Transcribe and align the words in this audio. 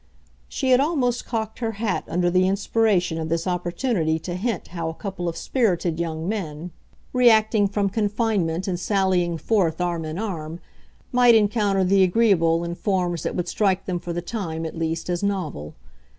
She 0.49 0.71
had 0.71 0.79
almost 0.79 1.27
cocked 1.27 1.59
her 1.59 1.73
hat 1.73 2.05
under 2.07 2.31
the 2.31 2.47
inspiration 2.47 3.19
of 3.19 3.29
this 3.29 3.45
opportunity 3.45 4.17
to 4.17 4.33
hint 4.33 4.69
how 4.69 4.89
a 4.89 4.95
couple 4.95 5.29
of 5.29 5.37
spirited 5.37 5.99
young 5.99 6.27
men, 6.27 6.71
reacting 7.13 7.67
from 7.67 7.87
confinement 7.87 8.67
and 8.67 8.79
sallying 8.79 9.37
forth 9.37 9.79
arm 9.79 10.03
in 10.05 10.17
arm, 10.17 10.59
might 11.11 11.35
encounter 11.35 11.83
the 11.83 12.01
agreeable 12.01 12.63
in 12.63 12.73
forms 12.73 13.21
that 13.21 13.35
would 13.35 13.47
strike 13.47 13.85
them 13.85 13.99
for 13.99 14.11
the 14.11 14.23
time 14.23 14.65
at 14.65 14.75
least 14.75 15.07
as 15.07 15.21
novel. 15.21 15.75